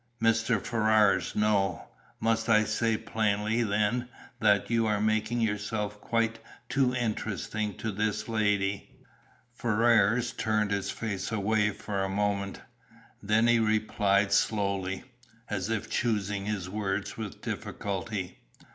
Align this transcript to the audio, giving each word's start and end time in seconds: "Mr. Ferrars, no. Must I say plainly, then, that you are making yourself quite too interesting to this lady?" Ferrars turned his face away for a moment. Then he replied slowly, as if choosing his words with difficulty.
"Mr. 0.19 0.59
Ferrars, 0.59 1.35
no. 1.35 1.87
Must 2.19 2.49
I 2.49 2.63
say 2.63 2.97
plainly, 2.97 3.61
then, 3.61 4.07
that 4.39 4.71
you 4.71 4.87
are 4.87 4.99
making 4.99 5.41
yourself 5.41 6.01
quite 6.01 6.39
too 6.69 6.95
interesting 6.95 7.75
to 7.77 7.91
this 7.91 8.27
lady?" 8.27 8.95
Ferrars 9.53 10.31
turned 10.33 10.71
his 10.71 10.89
face 10.89 11.31
away 11.31 11.69
for 11.69 12.03
a 12.03 12.09
moment. 12.09 12.61
Then 13.21 13.45
he 13.45 13.59
replied 13.59 14.31
slowly, 14.31 15.03
as 15.51 15.69
if 15.69 15.87
choosing 15.87 16.47
his 16.47 16.67
words 16.67 17.15
with 17.15 17.39
difficulty. 17.43 18.39